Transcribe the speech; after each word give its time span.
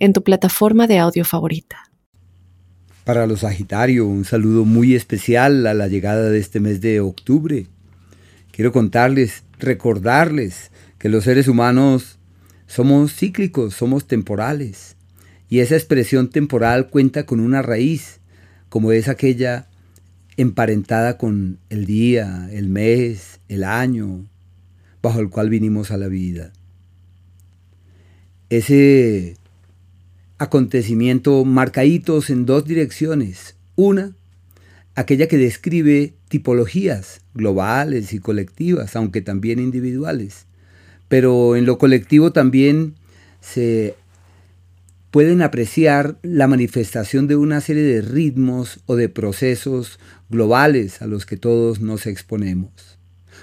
en 0.00 0.12
tu 0.12 0.24
plataforma 0.24 0.86
de 0.86 0.98
audio 0.98 1.24
favorita. 1.24 1.90
Para 3.04 3.26
los 3.26 3.40
Sagitario, 3.40 4.06
un 4.06 4.24
saludo 4.24 4.64
muy 4.64 4.94
especial 4.94 5.66
a 5.66 5.74
la 5.74 5.88
llegada 5.88 6.28
de 6.30 6.38
este 6.38 6.58
mes 6.58 6.80
de 6.80 7.00
octubre. 7.00 7.66
Quiero 8.50 8.72
contarles, 8.72 9.44
recordarles 9.58 10.70
que 10.98 11.08
los 11.08 11.24
seres 11.24 11.48
humanos 11.48 12.18
somos 12.66 13.14
cíclicos, 13.14 13.74
somos 13.74 14.06
temporales. 14.06 14.96
Y 15.48 15.58
esa 15.60 15.76
expresión 15.76 16.30
temporal 16.30 16.88
cuenta 16.88 17.26
con 17.26 17.40
una 17.40 17.62
raíz, 17.62 18.20
como 18.68 18.92
es 18.92 19.08
aquella 19.08 19.68
emparentada 20.36 21.18
con 21.18 21.58
el 21.68 21.86
día, 21.86 22.48
el 22.52 22.68
mes, 22.68 23.40
el 23.48 23.64
año, 23.64 24.26
bajo 25.02 25.20
el 25.20 25.28
cual 25.28 25.50
vinimos 25.50 25.90
a 25.90 25.96
la 25.96 26.08
vida. 26.08 26.52
Ese 28.48 29.36
acontecimiento 30.40 31.44
marcaditos 31.44 32.30
en 32.30 32.46
dos 32.46 32.64
direcciones. 32.64 33.56
Una, 33.76 34.16
aquella 34.94 35.28
que 35.28 35.36
describe 35.36 36.14
tipologías 36.28 37.20
globales 37.34 38.14
y 38.14 38.20
colectivas, 38.20 38.96
aunque 38.96 39.20
también 39.20 39.58
individuales. 39.58 40.46
Pero 41.08 41.56
en 41.56 41.66
lo 41.66 41.76
colectivo 41.76 42.32
también 42.32 42.94
se 43.42 43.96
pueden 45.10 45.42
apreciar 45.42 46.16
la 46.22 46.46
manifestación 46.46 47.26
de 47.26 47.36
una 47.36 47.60
serie 47.60 47.82
de 47.82 48.00
ritmos 48.00 48.80
o 48.86 48.96
de 48.96 49.10
procesos 49.10 50.00
globales 50.30 51.02
a 51.02 51.06
los 51.06 51.26
que 51.26 51.36
todos 51.36 51.82
nos 51.82 52.06
exponemos. 52.06 52.98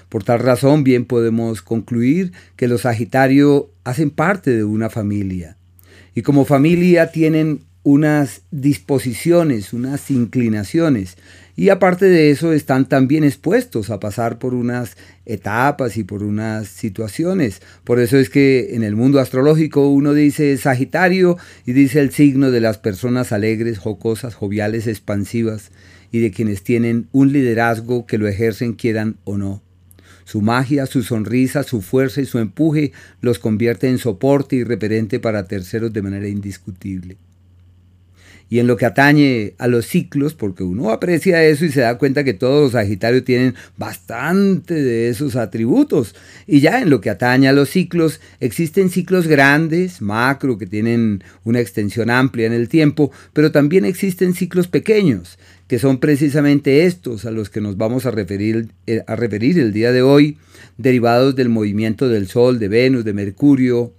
Por 0.08 0.24
tal 0.24 0.40
razón, 0.40 0.82
bien 0.82 1.04
podemos 1.04 1.62
concluir 1.62 2.32
que 2.56 2.66
los 2.66 2.80
Sagitario 2.80 3.70
hacen 3.84 4.10
parte 4.10 4.50
de 4.50 4.64
una 4.64 4.90
familia, 4.90 5.57
y 6.18 6.22
como 6.22 6.44
familia 6.44 7.12
tienen 7.12 7.60
unas 7.84 8.42
disposiciones, 8.50 9.72
unas 9.72 10.10
inclinaciones. 10.10 11.16
Y 11.54 11.68
aparte 11.68 12.06
de 12.06 12.30
eso 12.30 12.52
están 12.52 12.88
también 12.88 13.22
expuestos 13.22 13.88
a 13.90 14.00
pasar 14.00 14.40
por 14.40 14.52
unas 14.52 14.96
etapas 15.26 15.96
y 15.96 16.02
por 16.02 16.24
unas 16.24 16.66
situaciones. 16.66 17.62
Por 17.84 18.00
eso 18.00 18.18
es 18.18 18.30
que 18.30 18.74
en 18.74 18.82
el 18.82 18.96
mundo 18.96 19.20
astrológico 19.20 19.90
uno 19.90 20.12
dice 20.12 20.56
Sagitario 20.56 21.36
y 21.64 21.72
dice 21.72 22.00
el 22.00 22.10
signo 22.10 22.50
de 22.50 22.62
las 22.62 22.78
personas 22.78 23.30
alegres, 23.30 23.78
jocosas, 23.78 24.34
joviales, 24.34 24.88
expansivas 24.88 25.70
y 26.10 26.18
de 26.18 26.32
quienes 26.32 26.64
tienen 26.64 27.06
un 27.12 27.32
liderazgo 27.32 28.06
que 28.06 28.18
lo 28.18 28.26
ejercen 28.26 28.72
quieran 28.72 29.18
o 29.22 29.38
no. 29.38 29.62
Su 30.28 30.42
magia, 30.42 30.84
su 30.84 31.02
sonrisa, 31.02 31.62
su 31.62 31.80
fuerza 31.80 32.20
y 32.20 32.26
su 32.26 32.38
empuje 32.38 32.92
los 33.22 33.38
convierte 33.38 33.88
en 33.88 33.96
soporte 33.96 34.56
y 34.56 35.18
para 35.20 35.46
terceros 35.46 35.90
de 35.90 36.02
manera 36.02 36.28
indiscutible. 36.28 37.16
Y 38.50 38.58
en 38.58 38.66
lo 38.66 38.76
que 38.76 38.84
atañe 38.84 39.54
a 39.56 39.68
los 39.68 39.86
ciclos, 39.86 40.34
porque 40.34 40.64
uno 40.64 40.90
aprecia 40.90 41.42
eso 41.44 41.64
y 41.64 41.72
se 41.72 41.80
da 41.80 41.96
cuenta 41.96 42.24
que 42.24 42.34
todos 42.34 42.62
los 42.62 42.72
Sagitarios 42.72 43.24
tienen 43.24 43.54
bastante 43.78 44.74
de 44.74 45.08
esos 45.08 45.34
atributos. 45.34 46.14
Y 46.46 46.60
ya 46.60 46.82
en 46.82 46.90
lo 46.90 47.00
que 47.00 47.08
atañe 47.08 47.48
a 47.48 47.54
los 47.54 47.70
ciclos, 47.70 48.20
existen 48.38 48.90
ciclos 48.90 49.28
grandes, 49.28 50.02
macro, 50.02 50.58
que 50.58 50.66
tienen 50.66 51.24
una 51.44 51.60
extensión 51.60 52.10
amplia 52.10 52.46
en 52.46 52.52
el 52.52 52.68
tiempo, 52.68 53.12
pero 53.32 53.50
también 53.50 53.86
existen 53.86 54.34
ciclos 54.34 54.68
pequeños, 54.68 55.38
que 55.68 55.78
son 55.78 55.98
precisamente 55.98 56.86
estos 56.86 57.26
a 57.26 57.30
los 57.30 57.50
que 57.50 57.60
nos 57.60 57.76
vamos 57.76 58.06
a 58.06 58.10
referir, 58.10 58.68
eh, 58.86 59.02
a 59.06 59.14
referir 59.14 59.58
el 59.58 59.72
día 59.72 59.92
de 59.92 60.02
hoy, 60.02 60.38
derivados 60.78 61.36
del 61.36 61.50
movimiento 61.50 62.08
del 62.08 62.26
Sol, 62.26 62.58
de 62.58 62.68
Venus, 62.68 63.04
de 63.04 63.12
Mercurio 63.12 63.92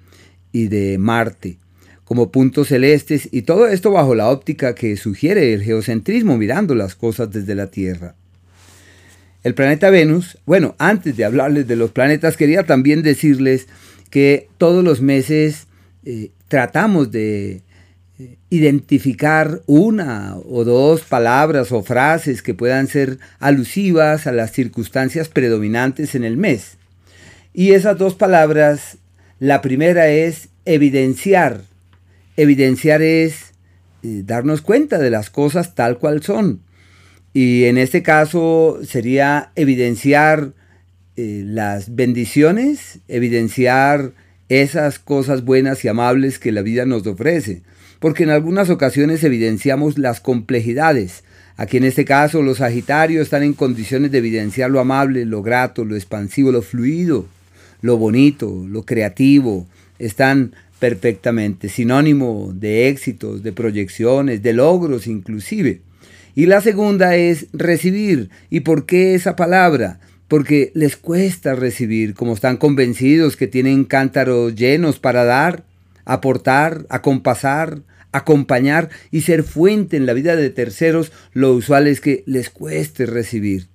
y 0.52 0.68
de 0.68 0.97
Marte, 0.97 1.57
como 2.06 2.31
puntos 2.31 2.69
celestes, 2.69 3.30
y 3.31 3.44
todo 3.44 3.68
esto 3.68 3.91
bajo 3.91 4.16
la 4.16 4.30
óptica 4.30 4.74
que 4.74 4.97
sugiere 4.97 5.53
el 5.53 5.62
geocentrismo, 5.62 6.38
mirando 6.38 6.74
las 6.74 6.96
cosas 6.96 7.31
desde 7.31 7.53
la 7.53 7.68
Tierra. 7.68 8.16
El 9.44 9.53
planeta 9.53 9.91
Venus, 9.91 10.40
bueno, 10.47 10.75
antes 10.80 11.16
de 11.16 11.24
hablarles 11.24 11.68
de 11.68 11.75
los 11.75 11.91
planetas, 11.91 12.36
quería 12.36 12.63
también 12.63 13.03
decirles 13.03 13.68
que 14.09 14.47
todos 14.57 14.84
los 14.84 15.01
meses 15.01 15.68
eh, 16.03 16.31
tratamos 16.47 17.12
de 17.12 17.62
identificar 18.50 19.62
una 19.66 20.38
o 20.38 20.63
dos 20.66 21.02
palabras 21.02 21.72
o 21.72 21.84
frases 21.84 22.41
que 22.41 22.53
puedan 22.53 22.88
ser 22.88 23.19
alusivas 23.40 24.28
a 24.28 24.31
las 24.31 24.52
circunstancias 24.52 25.30
predominantes 25.30 26.16
en 26.16 26.24
el 26.24 26.35
mes. 26.35 26.78
Y 27.53 27.72
esas 27.72 27.97
dos 27.97 28.16
palabras, 28.16 28.97
la 29.40 29.62
primera 29.62 30.09
es 30.09 30.50
evidenciar. 30.66 31.62
Evidenciar 32.35 33.02
es 33.02 33.53
eh, 34.03 34.24
darnos 34.25 34.62
cuenta 34.62 34.97
de 34.97 35.09
las 35.09 35.30
cosas 35.30 35.75
tal 35.75 35.97
cual 35.97 36.22
son. 36.22 36.62
Y 37.34 37.66
en 37.66 37.78
este 37.78 38.03
caso 38.03 38.80
sería 38.84 39.51
evidenciar 39.56 40.53
eh, 41.16 41.44
las 41.46 41.96
bendiciones, 41.96 43.00
evidenciar 43.07 44.12
esas 44.50 45.00
cosas 45.00 45.46
buenas 45.46 45.86
y 45.86 45.88
amables 45.88 46.40
que 46.40 46.51
la 46.51 46.63
vida 46.63 46.86
nos 46.86 47.06
ofrece 47.07 47.62
porque 47.99 48.23
en 48.23 48.29
algunas 48.29 48.69
ocasiones 48.69 49.23
evidenciamos 49.23 49.97
las 49.97 50.19
complejidades. 50.19 51.23
Aquí 51.57 51.77
en 51.77 51.83
este 51.83 52.05
caso 52.05 52.41
los 52.41 52.59
Sagitarios 52.59 53.23
están 53.23 53.43
en 53.43 53.53
condiciones 53.53 54.11
de 54.11 54.19
evidenciar 54.19 54.71
lo 54.71 54.79
amable, 54.79 55.25
lo 55.25 55.43
grato, 55.43 55.83
lo 55.83 55.95
expansivo, 55.95 56.51
lo 56.51 56.61
fluido, 56.61 57.25
lo 57.81 57.97
bonito, 57.97 58.65
lo 58.67 58.83
creativo. 58.83 59.67
Están 59.99 60.53
perfectamente 60.79 61.67
sinónimo 61.67 62.53
de 62.55 62.88
éxitos, 62.88 63.43
de 63.43 63.51
proyecciones, 63.51 64.41
de 64.41 64.53
logros 64.53 65.07
inclusive. 65.07 65.81
Y 66.35 66.45
la 66.45 66.61
segunda 66.61 67.17
es 67.17 67.47
recibir. 67.51 68.29
¿Y 68.49 68.61
por 68.61 68.85
qué 68.85 69.13
esa 69.13 69.35
palabra? 69.35 69.99
Porque 70.29 70.71
les 70.75 70.95
cuesta 70.95 71.55
recibir, 71.55 72.13
como 72.13 72.33
están 72.33 72.55
convencidos 72.55 73.35
que 73.35 73.47
tienen 73.47 73.83
cántaros 73.83 74.55
llenos 74.55 74.99
para 74.99 75.25
dar, 75.25 75.65
aportar, 76.05 76.85
acompasar, 76.89 77.81
acompañar 78.11 78.89
y 79.11 79.21
ser 79.21 79.43
fuente 79.43 79.97
en 79.97 80.05
la 80.05 80.13
vida 80.13 80.35
de 80.35 80.49
terceros, 80.49 81.11
lo 81.33 81.53
usual 81.53 81.87
es 81.87 82.01
que 82.01 82.23
les 82.25 82.49
cueste 82.49 83.05
recibir. 83.05 83.67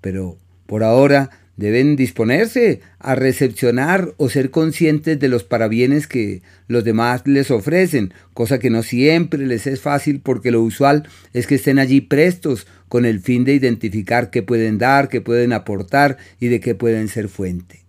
Pero 0.00 0.38
por 0.66 0.82
ahora 0.84 1.30
deben 1.56 1.94
disponerse 1.94 2.80
a 2.98 3.14
recepcionar 3.14 4.12
o 4.16 4.28
ser 4.28 4.50
conscientes 4.50 5.18
de 5.20 5.28
los 5.28 5.44
parabienes 5.44 6.06
que 6.06 6.42
los 6.66 6.84
demás 6.84 7.22
les 7.26 7.50
ofrecen, 7.50 8.12
cosa 8.32 8.58
que 8.58 8.70
no 8.70 8.82
siempre 8.82 9.46
les 9.46 9.66
es 9.66 9.80
fácil 9.80 10.20
porque 10.20 10.50
lo 10.50 10.62
usual 10.62 11.08
es 11.32 11.46
que 11.46 11.54
estén 11.54 11.78
allí 11.78 12.00
prestos 12.00 12.66
con 12.88 13.04
el 13.04 13.20
fin 13.20 13.44
de 13.44 13.54
identificar 13.54 14.30
qué 14.30 14.42
pueden 14.42 14.78
dar, 14.78 15.08
qué 15.08 15.20
pueden 15.20 15.52
aportar 15.52 16.16
y 16.40 16.48
de 16.48 16.60
qué 16.60 16.74
pueden 16.74 17.08
ser 17.08 17.28
fuente. 17.28 17.84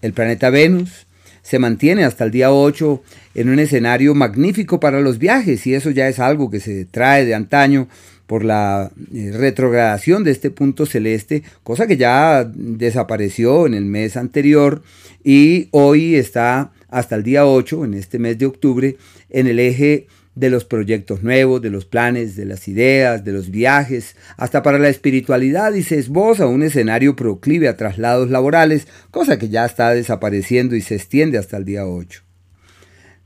El 0.00 0.12
planeta 0.12 0.50
Venus 0.50 1.07
se 1.48 1.58
mantiene 1.58 2.04
hasta 2.04 2.24
el 2.24 2.30
día 2.30 2.52
8 2.52 3.02
en 3.34 3.48
un 3.48 3.58
escenario 3.58 4.14
magnífico 4.14 4.80
para 4.80 5.00
los 5.00 5.18
viajes 5.18 5.66
y 5.66 5.72
eso 5.72 5.88
ya 5.88 6.06
es 6.06 6.18
algo 6.18 6.50
que 6.50 6.60
se 6.60 6.84
trae 6.84 7.24
de 7.24 7.34
antaño 7.34 7.88
por 8.26 8.44
la 8.44 8.90
eh, 9.14 9.32
retrogradación 9.34 10.24
de 10.24 10.32
este 10.32 10.50
punto 10.50 10.84
celeste, 10.84 11.42
cosa 11.62 11.86
que 11.86 11.96
ya 11.96 12.44
desapareció 12.44 13.66
en 13.66 13.72
el 13.72 13.86
mes 13.86 14.18
anterior 14.18 14.82
y 15.24 15.68
hoy 15.70 16.16
está 16.16 16.70
hasta 16.90 17.16
el 17.16 17.22
día 17.22 17.46
8, 17.46 17.86
en 17.86 17.94
este 17.94 18.18
mes 18.18 18.36
de 18.36 18.44
octubre, 18.44 18.98
en 19.30 19.46
el 19.46 19.58
eje 19.58 20.06
de 20.38 20.50
los 20.50 20.64
proyectos 20.64 21.24
nuevos, 21.24 21.60
de 21.60 21.70
los 21.70 21.84
planes, 21.84 22.36
de 22.36 22.44
las 22.44 22.68
ideas, 22.68 23.24
de 23.24 23.32
los 23.32 23.50
viajes, 23.50 24.14
hasta 24.36 24.62
para 24.62 24.78
la 24.78 24.88
espiritualidad 24.88 25.74
y 25.74 25.82
se 25.82 25.98
esboza 25.98 26.46
un 26.46 26.62
escenario 26.62 27.16
proclive 27.16 27.66
a 27.66 27.76
traslados 27.76 28.30
laborales, 28.30 28.86
cosa 29.10 29.36
que 29.36 29.48
ya 29.48 29.64
está 29.64 29.92
desapareciendo 29.92 30.76
y 30.76 30.80
se 30.80 30.94
extiende 30.94 31.38
hasta 31.38 31.56
el 31.56 31.64
día 31.64 31.86
8. 31.86 32.22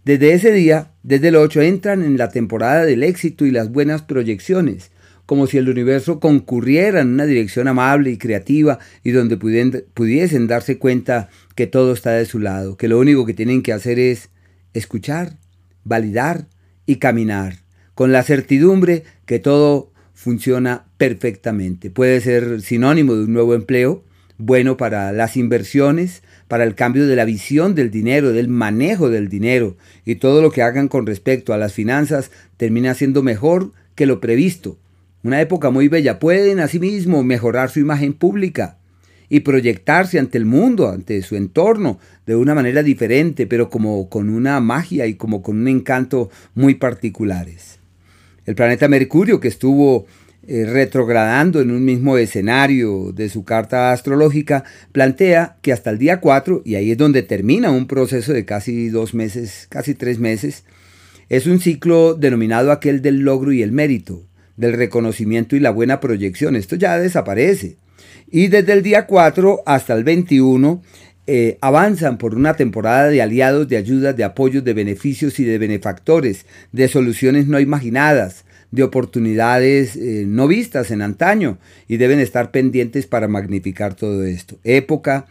Desde 0.06 0.32
ese 0.32 0.52
día, 0.52 0.92
desde 1.02 1.28
el 1.28 1.36
8, 1.36 1.60
entran 1.60 2.02
en 2.02 2.16
la 2.16 2.30
temporada 2.30 2.86
del 2.86 3.02
éxito 3.02 3.44
y 3.44 3.50
las 3.50 3.70
buenas 3.70 4.00
proyecciones, 4.00 4.90
como 5.26 5.46
si 5.46 5.58
el 5.58 5.68
universo 5.68 6.18
concurriera 6.18 7.02
en 7.02 7.08
una 7.08 7.26
dirección 7.26 7.68
amable 7.68 8.10
y 8.10 8.16
creativa 8.16 8.78
y 9.04 9.10
donde 9.10 9.36
pudiesen 9.36 10.46
darse 10.46 10.78
cuenta 10.78 11.28
que 11.54 11.66
todo 11.66 11.92
está 11.92 12.12
de 12.12 12.24
su 12.24 12.38
lado, 12.38 12.78
que 12.78 12.88
lo 12.88 12.98
único 12.98 13.26
que 13.26 13.34
tienen 13.34 13.62
que 13.62 13.74
hacer 13.74 13.98
es 13.98 14.30
escuchar, 14.72 15.36
validar, 15.84 16.46
y 16.86 16.96
caminar. 16.96 17.56
con 17.94 18.10
la 18.10 18.22
certidumbre 18.22 19.04
que 19.26 19.38
todo 19.38 19.92
funciona 20.14 20.86
perfectamente. 20.96 21.90
Puede 21.90 22.22
ser 22.22 22.62
sinónimo 22.62 23.14
de 23.14 23.24
un 23.24 23.34
nuevo 23.34 23.54
empleo, 23.54 24.02
bueno 24.38 24.78
para 24.78 25.12
las 25.12 25.36
inversiones, 25.36 26.22
para 26.48 26.64
el 26.64 26.74
cambio 26.74 27.06
de 27.06 27.16
la 27.16 27.26
visión 27.26 27.74
del 27.74 27.90
dinero, 27.90 28.32
del 28.32 28.48
manejo 28.48 29.10
del 29.10 29.28
dinero 29.28 29.76
y 30.06 30.16
todo 30.16 30.40
lo 30.40 30.50
que 30.50 30.62
hagan 30.62 30.88
con 30.88 31.06
respecto 31.06 31.52
a 31.52 31.58
las 31.58 31.74
finanzas 31.74 32.30
termina 32.56 32.94
siendo 32.94 33.22
mejor 33.22 33.72
que 33.94 34.06
lo 34.06 34.20
previsto. 34.20 34.78
Una 35.22 35.40
época 35.40 35.70
muy 35.70 35.88
bella. 35.88 36.18
Pueden 36.18 36.60
asimismo 36.60 37.22
mejorar 37.22 37.70
su 37.70 37.80
imagen 37.80 38.14
pública 38.14 38.78
y 39.32 39.40
proyectarse 39.40 40.18
ante 40.18 40.36
el 40.36 40.44
mundo, 40.44 40.90
ante 40.90 41.22
su 41.22 41.36
entorno, 41.36 41.98
de 42.26 42.36
una 42.36 42.54
manera 42.54 42.82
diferente, 42.82 43.46
pero 43.46 43.70
como 43.70 44.10
con 44.10 44.28
una 44.28 44.60
magia 44.60 45.06
y 45.06 45.14
como 45.14 45.40
con 45.42 45.58
un 45.58 45.68
encanto 45.68 46.28
muy 46.54 46.74
particulares. 46.74 47.78
El 48.44 48.56
planeta 48.56 48.88
Mercurio, 48.88 49.40
que 49.40 49.48
estuvo 49.48 50.04
eh, 50.46 50.66
retrogradando 50.66 51.62
en 51.62 51.70
un 51.70 51.82
mismo 51.82 52.18
escenario 52.18 53.10
de 53.12 53.30
su 53.30 53.42
carta 53.42 53.92
astrológica, 53.92 54.64
plantea 54.92 55.56
que 55.62 55.72
hasta 55.72 55.88
el 55.88 55.96
día 55.96 56.20
4, 56.20 56.60
y 56.66 56.74
ahí 56.74 56.90
es 56.90 56.98
donde 56.98 57.22
termina 57.22 57.70
un 57.70 57.86
proceso 57.86 58.34
de 58.34 58.44
casi 58.44 58.90
dos 58.90 59.14
meses, 59.14 59.66
casi 59.70 59.94
tres 59.94 60.18
meses, 60.18 60.64
es 61.30 61.46
un 61.46 61.58
ciclo 61.58 62.12
denominado 62.12 62.70
aquel 62.70 63.00
del 63.00 63.20
logro 63.20 63.50
y 63.50 63.62
el 63.62 63.72
mérito, 63.72 64.26
del 64.58 64.74
reconocimiento 64.74 65.56
y 65.56 65.60
la 65.60 65.70
buena 65.70 66.00
proyección. 66.00 66.54
Esto 66.54 66.76
ya 66.76 66.98
desaparece. 66.98 67.80
Y 68.34 68.48
desde 68.48 68.72
el 68.72 68.82
día 68.82 69.06
4 69.06 69.62
hasta 69.66 69.92
el 69.92 70.04
21 70.04 70.82
eh, 71.26 71.58
avanzan 71.60 72.16
por 72.16 72.34
una 72.34 72.54
temporada 72.54 73.08
de 73.08 73.20
aliados, 73.20 73.68
de 73.68 73.76
ayudas, 73.76 74.16
de 74.16 74.24
apoyos, 74.24 74.64
de 74.64 74.72
beneficios 74.72 75.38
y 75.38 75.44
de 75.44 75.58
benefactores, 75.58 76.46
de 76.72 76.88
soluciones 76.88 77.46
no 77.46 77.60
imaginadas, 77.60 78.46
de 78.70 78.84
oportunidades 78.84 79.96
eh, 79.96 80.24
no 80.26 80.48
vistas 80.48 80.90
en 80.90 81.02
antaño 81.02 81.58
y 81.88 81.98
deben 81.98 82.20
estar 82.20 82.50
pendientes 82.50 83.06
para 83.06 83.28
magnificar 83.28 83.92
todo 83.92 84.24
esto. 84.24 84.58
Época 84.64 85.26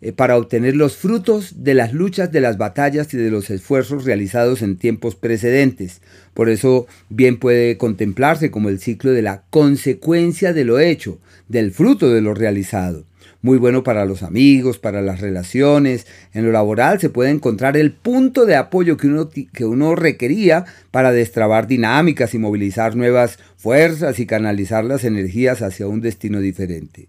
eh, 0.00 0.12
para 0.12 0.36
obtener 0.36 0.76
los 0.76 0.96
frutos 0.96 1.64
de 1.64 1.74
las 1.74 1.92
luchas, 1.92 2.32
de 2.32 2.40
las 2.40 2.58
batallas 2.58 3.12
y 3.14 3.16
de 3.16 3.30
los 3.30 3.50
esfuerzos 3.50 4.04
realizados 4.04 4.62
en 4.62 4.76
tiempos 4.76 5.16
precedentes. 5.16 6.02
Por 6.34 6.48
eso 6.48 6.86
bien 7.08 7.38
puede 7.38 7.78
contemplarse 7.78 8.50
como 8.50 8.68
el 8.68 8.78
ciclo 8.78 9.12
de 9.12 9.22
la 9.22 9.44
consecuencia 9.50 10.52
de 10.52 10.64
lo 10.64 10.78
hecho, 10.78 11.18
del 11.48 11.72
fruto 11.72 12.10
de 12.10 12.20
lo 12.20 12.34
realizado 12.34 13.04
muy 13.46 13.58
bueno 13.58 13.84
para 13.84 14.04
los 14.04 14.24
amigos, 14.24 14.78
para 14.78 15.02
las 15.02 15.20
relaciones. 15.20 16.06
En 16.34 16.44
lo 16.44 16.52
laboral 16.52 17.00
se 17.00 17.10
puede 17.10 17.30
encontrar 17.30 17.76
el 17.76 17.92
punto 17.92 18.44
de 18.44 18.56
apoyo 18.56 18.96
que 18.96 19.06
uno, 19.06 19.30
que 19.30 19.64
uno 19.64 19.94
requería 19.94 20.64
para 20.90 21.12
destrabar 21.12 21.68
dinámicas 21.68 22.34
y 22.34 22.38
movilizar 22.38 22.96
nuevas 22.96 23.38
fuerzas 23.56 24.18
y 24.18 24.26
canalizar 24.26 24.84
las 24.84 25.04
energías 25.04 25.62
hacia 25.62 25.86
un 25.86 26.00
destino 26.00 26.40
diferente. 26.40 27.08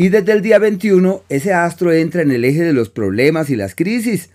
Y 0.00 0.10
desde 0.10 0.30
el 0.30 0.42
día 0.42 0.60
21 0.60 1.24
ese 1.28 1.52
astro 1.52 1.92
entra 1.92 2.22
en 2.22 2.30
el 2.30 2.44
eje 2.44 2.62
de 2.62 2.72
los 2.72 2.88
problemas 2.88 3.50
y 3.50 3.56
las 3.56 3.74
crisis. 3.74 4.30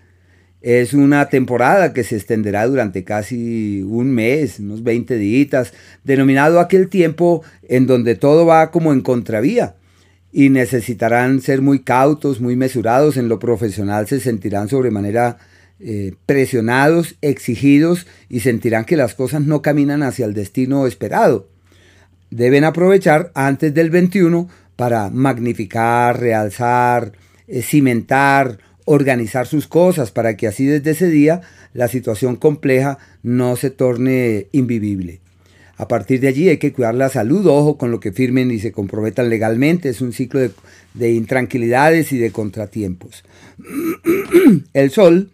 Es 0.60 0.92
una 0.92 1.30
temporada 1.30 1.94
que 1.94 2.04
se 2.04 2.16
extenderá 2.16 2.66
durante 2.66 3.02
casi 3.02 3.80
un 3.82 4.10
mes, 4.10 4.58
unos 4.58 4.82
20 4.82 5.16
días, 5.16 5.72
denominado 6.04 6.60
aquel 6.60 6.90
tiempo 6.90 7.42
en 7.66 7.86
donde 7.86 8.14
todo 8.14 8.44
va 8.44 8.70
como 8.70 8.92
en 8.92 9.00
contravía 9.00 9.76
y 10.30 10.50
necesitarán 10.50 11.40
ser 11.40 11.62
muy 11.62 11.78
cautos, 11.78 12.42
muy 12.42 12.56
mesurados. 12.56 13.16
En 13.16 13.30
lo 13.30 13.38
profesional 13.38 14.06
se 14.06 14.20
sentirán 14.20 14.68
sobremanera 14.68 15.38
eh, 15.80 16.12
presionados, 16.26 17.16
exigidos 17.22 18.06
y 18.28 18.40
sentirán 18.40 18.84
que 18.84 18.98
las 18.98 19.14
cosas 19.14 19.40
no 19.40 19.62
caminan 19.62 20.02
hacia 20.02 20.26
el 20.26 20.34
destino 20.34 20.86
esperado. 20.86 21.48
Deben 22.30 22.64
aprovechar 22.64 23.30
antes 23.34 23.72
del 23.72 23.90
21 23.90 24.48
para 24.76 25.10
magnificar, 25.10 26.20
realzar, 26.20 27.12
eh, 27.46 27.62
cimentar, 27.62 28.58
organizar 28.84 29.46
sus 29.46 29.66
cosas 29.66 30.10
para 30.10 30.36
que 30.36 30.46
así 30.46 30.66
desde 30.66 30.90
ese 30.90 31.08
día 31.08 31.40
la 31.72 31.88
situación 31.88 32.36
compleja 32.36 32.98
no 33.22 33.56
se 33.56 33.70
torne 33.70 34.48
invivible. 34.52 35.20
A 35.76 35.88
partir 35.88 36.20
de 36.20 36.28
allí 36.28 36.48
hay 36.48 36.58
que 36.58 36.72
cuidar 36.72 36.94
la 36.94 37.08
salud, 37.08 37.46
ojo 37.46 37.78
con 37.78 37.90
lo 37.90 37.98
que 37.98 38.12
firmen 38.12 38.50
y 38.52 38.60
se 38.60 38.70
comprometan 38.70 39.28
legalmente. 39.28 39.88
Es 39.88 40.00
un 40.00 40.12
ciclo 40.12 40.40
de, 40.94 41.12
intranquilidades 41.12 42.12
y 42.12 42.18
de 42.18 42.30
contratiempos. 42.30 43.24
El 44.72 44.90
Sol, 44.92 45.30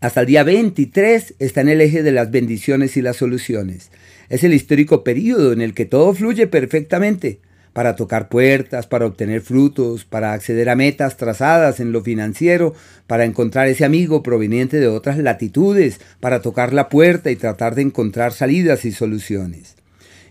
hasta 0.00 0.20
el 0.20 0.26
día 0.26 0.42
23, 0.42 1.34
está 1.38 1.62
en 1.62 1.70
el 1.70 1.80
eje 1.80 2.02
de 2.02 2.12
las 2.12 2.30
bendiciones 2.30 2.98
y 2.98 3.02
las 3.02 3.16
soluciones. 3.16 3.90
Es 4.28 4.44
el 4.44 4.52
histórico 4.52 5.02
periodo 5.02 5.54
en 5.54 5.62
el 5.62 5.72
que 5.72 5.86
todo 5.86 6.12
fluye 6.12 6.46
perfectamente 6.46 7.40
para 7.74 7.96
tocar 7.96 8.28
puertas, 8.28 8.86
para 8.86 9.04
obtener 9.04 9.42
frutos, 9.42 10.06
para 10.06 10.32
acceder 10.32 10.70
a 10.70 10.76
metas 10.76 11.18
trazadas 11.18 11.80
en 11.80 11.92
lo 11.92 12.02
financiero, 12.02 12.72
para 13.06 13.26
encontrar 13.26 13.68
ese 13.68 13.84
amigo 13.84 14.22
proveniente 14.22 14.78
de 14.78 14.86
otras 14.86 15.18
latitudes, 15.18 16.00
para 16.20 16.40
tocar 16.40 16.72
la 16.72 16.88
puerta 16.88 17.30
y 17.30 17.36
tratar 17.36 17.74
de 17.74 17.82
encontrar 17.82 18.32
salidas 18.32 18.86
y 18.86 18.92
soluciones. 18.92 19.74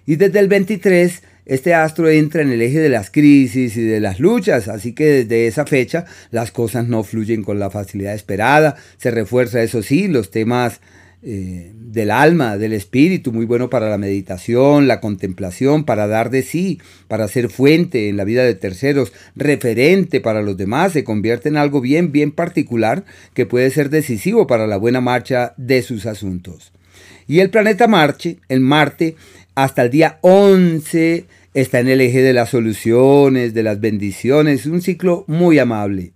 Y 0.06 0.16
desde 0.16 0.40
el 0.40 0.48
23, 0.48 1.22
este 1.46 1.74
astro 1.74 2.10
entra 2.10 2.42
en 2.42 2.52
el 2.52 2.62
eje 2.62 2.80
de 2.80 2.88
las 2.88 3.12
crisis 3.12 3.76
y 3.76 3.84
de 3.84 4.00
las 4.00 4.22
luchas, 4.22 4.70
así 4.70 4.94
que 4.94 5.06
desde 5.06 5.48
esa 5.48 5.66
fecha 5.66 6.06
las 6.32 6.52
cosas 6.52 6.88
no 6.88 7.04
fluyen 7.04 7.44
con 7.44 7.60
la 7.60 7.70
facilidad 7.70 8.14
esperada, 8.14 8.78
se 8.98 9.12
refuerza 9.12 9.62
eso 9.62 9.84
sí, 9.84 10.08
los 10.08 10.32
temas 10.32 10.80
eh, 11.26 11.72
del 11.74 12.12
alma, 12.12 12.58
del 12.58 12.74
espíritu, 12.74 13.32
muy 13.32 13.46
bueno 13.46 13.70
para 13.70 13.90
la 13.90 13.98
meditación, 13.98 14.90
la 14.90 15.00
contemplación, 15.00 15.86
para 15.86 16.06
dar 16.06 16.30
de 16.30 16.44
sí, 16.44 16.82
para 17.08 17.30
ser 17.30 17.50
fuente 17.50 18.10
en 18.10 18.18
la 18.18 18.26
vida 18.26 18.44
de 18.44 18.56
terceros, 18.56 19.14
referente 19.36 20.20
para 20.20 20.42
los 20.42 20.58
demás, 20.58 20.92
se 20.92 21.06
convierte 21.06 21.48
en 21.48 21.56
algo 21.56 21.80
bien, 21.80 22.12
bien 22.12 22.32
particular 22.32 23.06
que 23.34 23.46
puede 23.46 23.70
ser 23.70 23.90
decisivo 23.90 24.48
para 24.48 24.68
la 24.68 24.76
buena 24.76 25.00
marcha 25.00 25.54
de 25.56 25.82
sus 25.82 26.06
asuntos. 26.06 26.74
Y 27.26 27.40
el 27.40 27.50
planeta 27.50 27.88
Marte, 27.88 28.40
el 28.50 28.60
Marte, 28.60 29.16
hasta 29.56 29.84
el 29.84 29.92
día 29.92 30.18
11 30.22 31.26
está 31.54 31.80
en 31.80 31.88
el 31.88 32.02
eje 32.02 32.22
de 32.22 32.34
las 32.34 32.50
soluciones, 32.50 33.54
de 33.54 33.64
las 33.64 33.80
bendiciones, 33.80 34.66
un 34.66 34.82
ciclo 34.82 35.24
muy 35.28 35.58
amable. 35.58 36.12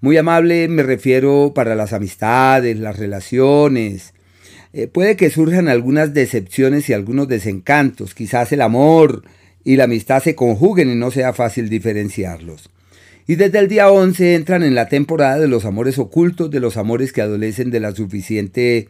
Muy 0.00 0.16
amable 0.16 0.66
me 0.66 0.82
refiero 0.82 1.52
para 1.54 1.74
las 1.74 1.92
amistades, 1.92 2.78
las 2.78 2.98
relaciones, 2.98 4.14
eh, 4.72 4.86
puede 4.86 5.16
que 5.16 5.30
surjan 5.30 5.68
algunas 5.68 6.14
decepciones 6.14 6.88
y 6.88 6.92
algunos 6.92 7.28
desencantos, 7.28 8.14
quizás 8.14 8.52
el 8.52 8.60
amor 8.60 9.24
y 9.64 9.76
la 9.76 9.84
amistad 9.84 10.22
se 10.22 10.34
conjuguen 10.34 10.90
y 10.90 10.94
no 10.94 11.10
sea 11.10 11.32
fácil 11.32 11.68
diferenciarlos. 11.68 12.70
Y 13.26 13.36
desde 13.36 13.58
el 13.58 13.68
día 13.68 13.90
11 13.90 14.34
entran 14.34 14.62
en 14.62 14.74
la 14.74 14.88
temporada 14.88 15.38
de 15.38 15.48
los 15.48 15.64
amores 15.64 15.98
ocultos, 15.98 16.50
de 16.50 16.60
los 16.60 16.76
amores 16.76 17.12
que 17.12 17.22
adolecen 17.22 17.70
de 17.70 17.80
la 17.80 17.94
suficiente 17.94 18.88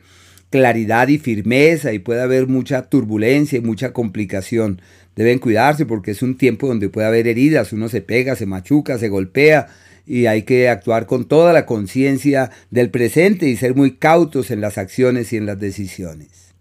claridad 0.50 1.08
y 1.08 1.18
firmeza 1.18 1.92
y 1.92 1.98
puede 1.98 2.22
haber 2.22 2.46
mucha 2.46 2.82
turbulencia 2.82 3.58
y 3.58 3.62
mucha 3.62 3.92
complicación. 3.92 4.80
Deben 5.16 5.38
cuidarse 5.38 5.86
porque 5.86 6.12
es 6.12 6.22
un 6.22 6.36
tiempo 6.36 6.68
donde 6.68 6.88
puede 6.88 7.06
haber 7.06 7.26
heridas, 7.26 7.72
uno 7.72 7.88
se 7.88 8.00
pega, 8.00 8.36
se 8.36 8.46
machuca, 8.46 8.98
se 8.98 9.08
golpea 9.08 9.68
y 10.10 10.26
hay 10.26 10.42
que 10.42 10.68
actuar 10.68 11.06
con 11.06 11.24
toda 11.24 11.52
la 11.52 11.66
conciencia 11.66 12.50
del 12.72 12.90
presente 12.90 13.48
y 13.48 13.56
ser 13.56 13.76
muy 13.76 13.92
cautos 13.92 14.50
en 14.50 14.60
las 14.60 14.76
acciones 14.76 15.32
y 15.32 15.36
en 15.36 15.46
las 15.46 15.60
decisiones. 15.60 16.52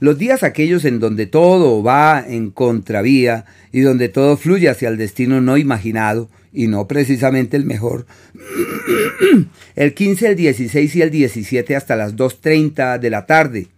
Los 0.00 0.18
días 0.18 0.42
aquellos 0.42 0.84
en 0.84 0.98
donde 0.98 1.26
todo 1.26 1.80
va 1.84 2.24
en 2.26 2.50
contravía 2.50 3.44
y 3.70 3.82
donde 3.82 4.08
todo 4.08 4.36
fluye 4.36 4.68
hacia 4.68 4.88
el 4.88 4.96
destino 4.96 5.40
no 5.40 5.58
imaginado 5.58 6.28
y 6.52 6.66
no 6.66 6.88
precisamente 6.88 7.56
el 7.56 7.66
mejor, 7.66 8.06
el 9.76 9.94
15, 9.94 10.30
el 10.30 10.34
16 10.34 10.96
y 10.96 11.02
el 11.02 11.10
17 11.12 11.76
hasta 11.76 11.94
las 11.94 12.16
2.30 12.16 12.98
de 12.98 13.10
la 13.10 13.26
tarde. 13.26 13.68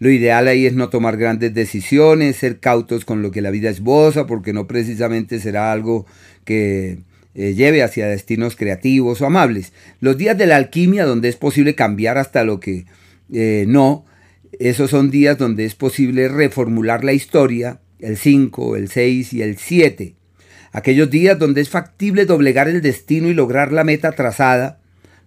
Lo 0.00 0.10
ideal 0.10 0.48
ahí 0.48 0.66
es 0.66 0.74
no 0.74 0.90
tomar 0.90 1.16
grandes 1.16 1.54
decisiones, 1.54 2.36
ser 2.36 2.60
cautos 2.60 3.06
con 3.06 3.22
lo 3.22 3.30
que 3.30 3.40
la 3.40 3.50
vida 3.50 3.70
esboza, 3.70 4.26
porque 4.26 4.52
no 4.52 4.66
precisamente 4.66 5.40
será 5.40 5.72
algo 5.72 6.04
que 6.44 7.07
eh, 7.38 7.54
lleve 7.54 7.84
hacia 7.84 8.08
destinos 8.08 8.56
creativos 8.56 9.22
o 9.22 9.26
amables. 9.26 9.72
Los 10.00 10.18
días 10.18 10.36
de 10.36 10.48
la 10.48 10.56
alquimia, 10.56 11.04
donde 11.04 11.28
es 11.28 11.36
posible 11.36 11.76
cambiar 11.76 12.18
hasta 12.18 12.42
lo 12.42 12.58
que 12.58 12.86
eh, 13.32 13.64
no, 13.68 14.04
esos 14.58 14.90
son 14.90 15.12
días 15.12 15.38
donde 15.38 15.64
es 15.64 15.76
posible 15.76 16.26
reformular 16.26 17.04
la 17.04 17.12
historia, 17.12 17.78
el 18.00 18.16
5, 18.16 18.74
el 18.74 18.88
6 18.88 19.32
y 19.34 19.42
el 19.42 19.56
7. 19.56 20.16
Aquellos 20.72 21.10
días 21.10 21.38
donde 21.38 21.60
es 21.60 21.68
factible 21.68 22.24
doblegar 22.26 22.68
el 22.68 22.82
destino 22.82 23.28
y 23.28 23.34
lograr 23.34 23.70
la 23.70 23.84
meta 23.84 24.10
trazada, 24.10 24.80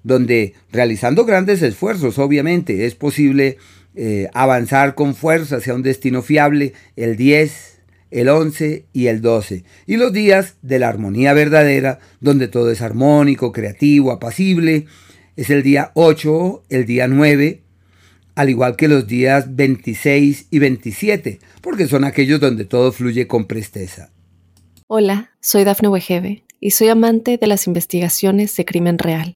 donde 0.03 0.53
realizando 0.69 1.23
grandes 1.23 1.61
esfuerzos, 1.61 2.19
obviamente, 2.19 2.87
es 2.87 2.93
posible 2.93 3.57
eh, 3.95 4.27
avanzar 4.33 4.95
con 4.95 5.15
fuerza 5.15 5.57
hacia 5.57 5.75
un 5.75 5.81
destino 5.81 6.21
fiable, 6.23 6.73
el 6.97 7.15
10, 7.15 7.70
el 8.11 8.29
11 8.29 8.85
y 8.93 9.07
el 9.07 9.21
12, 9.21 9.63
y 9.87 9.97
los 9.97 10.13
días 10.13 10.55
de 10.61 10.79
la 10.79 10.89
armonía 10.89 11.33
verdadera, 11.33 11.99
donde 12.19 12.47
todo 12.47 12.69
es 12.71 12.81
armónico, 12.81 13.51
creativo, 13.51 14.11
apacible, 14.11 14.85
es 15.35 15.49
el 15.49 15.63
día 15.63 15.91
8, 15.95 16.63
el 16.69 16.85
día 16.85 17.07
9, 17.07 17.61
al 18.35 18.49
igual 18.49 18.75
que 18.75 18.87
los 18.87 19.07
días 19.07 19.55
26 19.55 20.47
y 20.51 20.59
27, 20.59 21.39
porque 21.61 21.87
son 21.87 22.03
aquellos 22.03 22.39
donde 22.39 22.65
todo 22.65 22.91
fluye 22.91 23.27
con 23.27 23.45
presteza. 23.45 24.11
Hola, 24.87 25.31
soy 25.39 25.63
Dafne 25.63 25.87
Wegebe 25.87 26.43
y 26.59 26.71
soy 26.71 26.89
amante 26.89 27.37
de 27.37 27.47
las 27.47 27.65
investigaciones 27.67 28.55
de 28.57 28.65
crimen 28.65 28.97
real. 28.97 29.35